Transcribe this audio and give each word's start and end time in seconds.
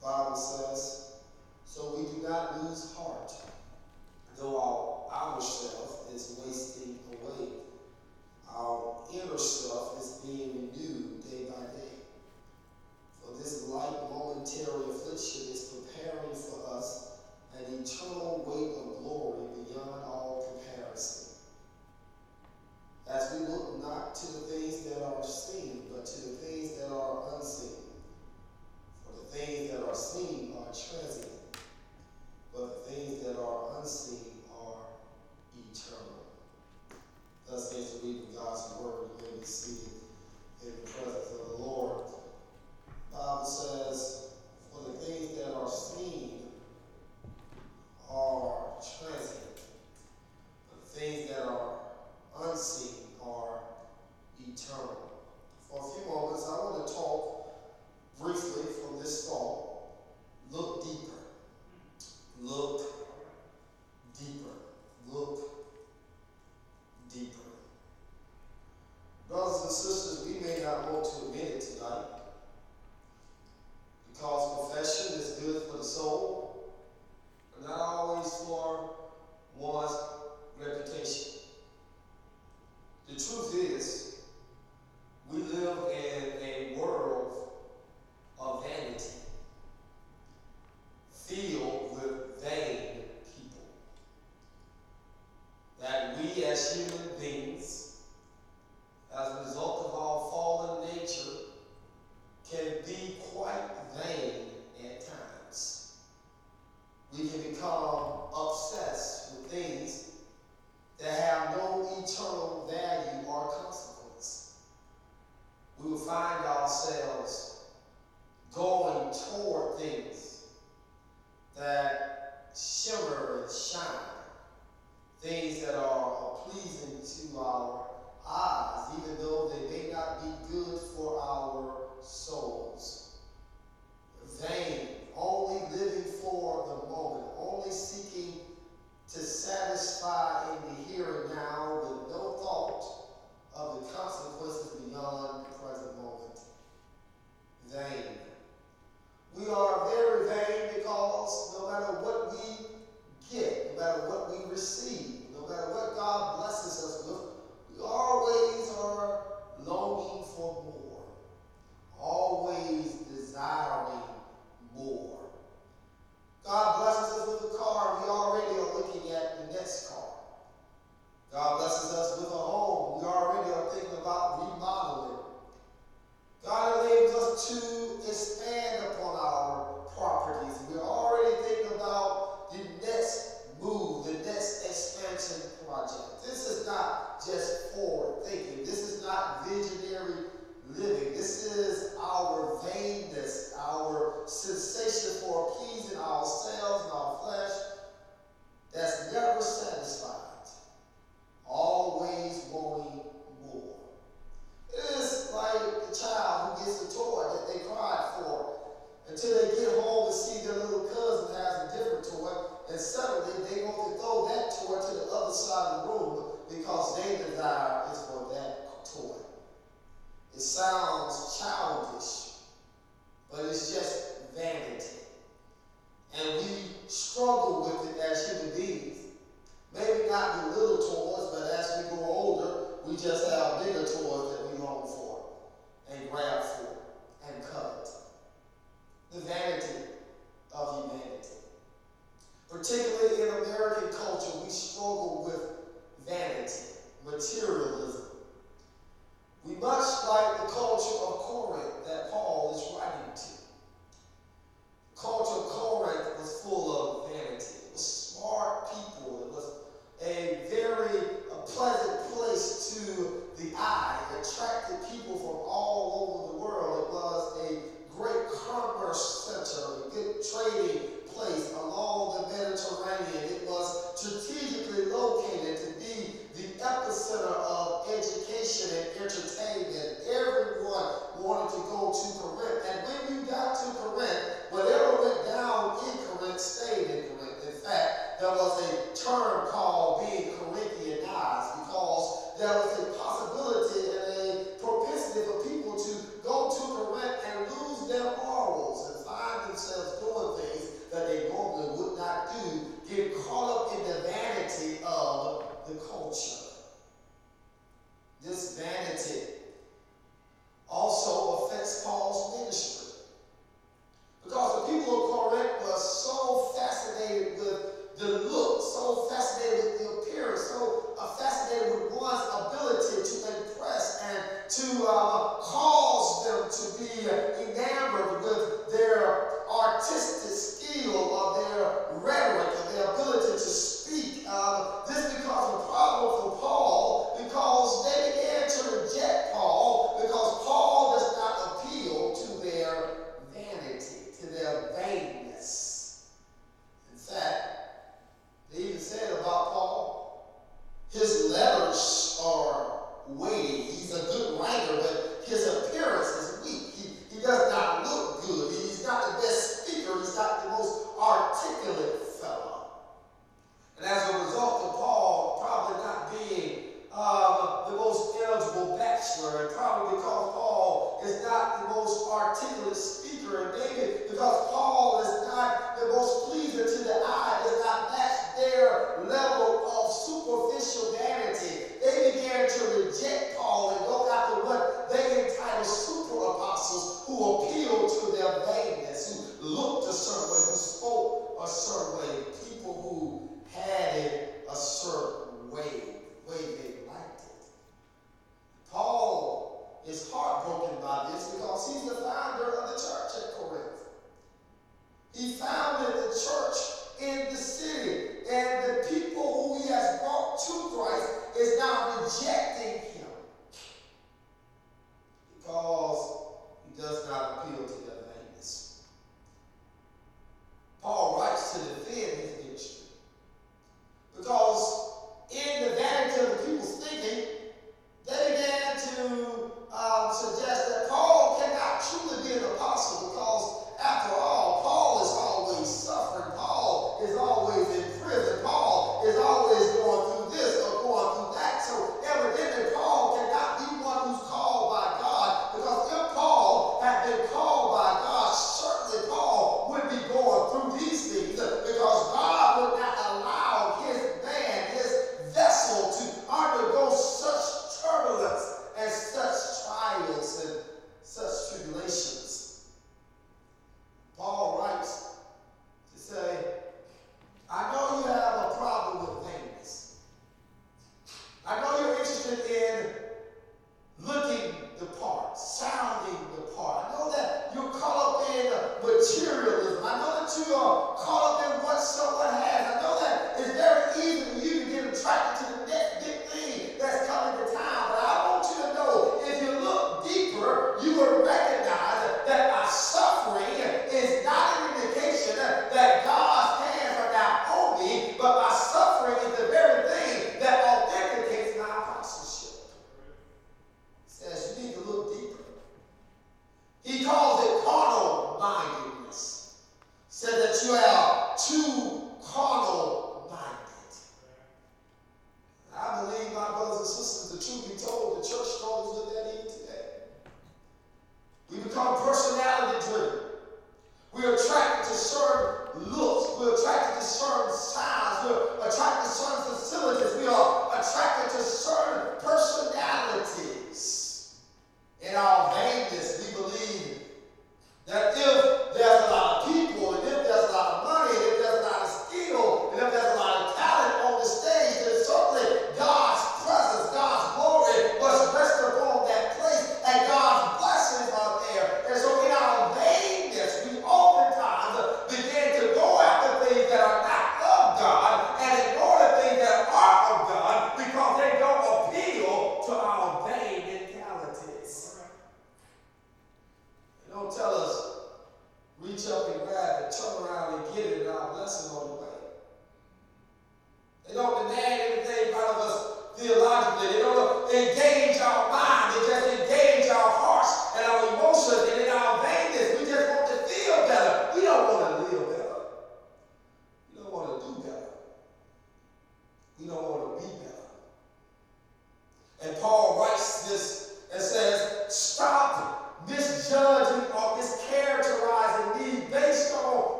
Bible 0.00 0.34
says, 0.34 0.69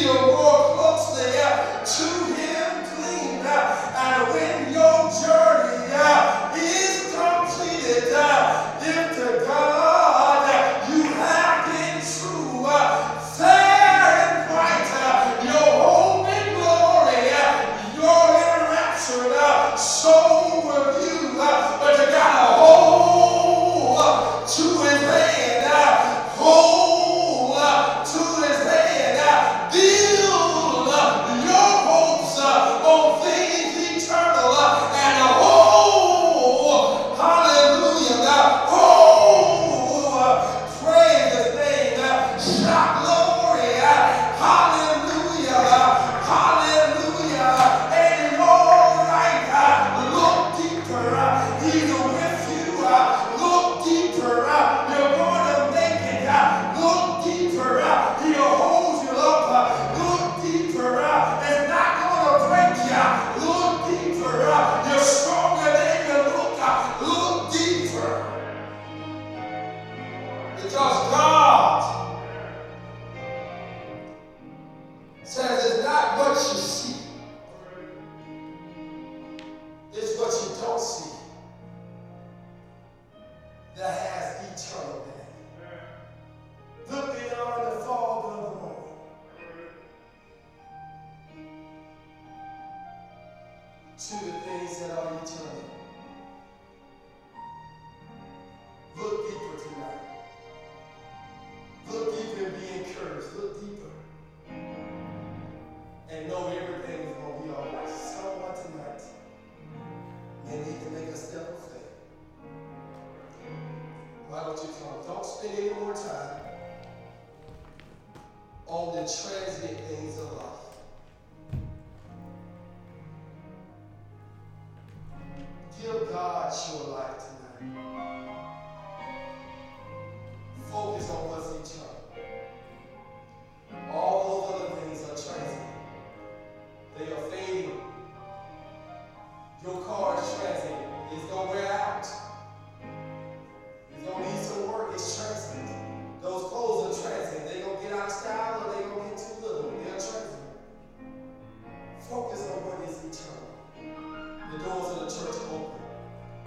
Don't 0.00 0.59